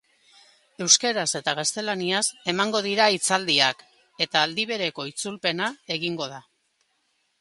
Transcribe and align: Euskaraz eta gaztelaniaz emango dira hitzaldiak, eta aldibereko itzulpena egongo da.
Euskaraz 0.85 1.25
eta 1.39 1.53
gaztelaniaz 1.59 2.23
emango 2.55 2.81
dira 2.87 3.07
hitzaldiak, 3.17 3.85
eta 4.27 4.43
aldibereko 4.47 5.07
itzulpena 5.13 5.69
egongo 5.99 6.33
da. 6.37 6.45